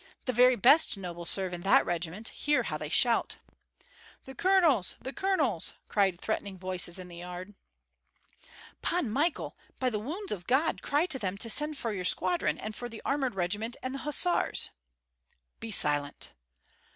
[0.25, 2.29] The very best nobles serve in that regiment.
[2.29, 3.35] Hear how they shout!"
[4.25, 4.95] "The colonels!
[4.99, 7.53] the colonels!" cried threatening voices in the yard.
[8.81, 9.55] "Pan Michael!
[9.79, 12.89] by the wounds of God, cry to them to send for your squadron and for
[12.89, 14.71] the armored regiment and the hussars."
[15.59, 16.31] "Be silent!"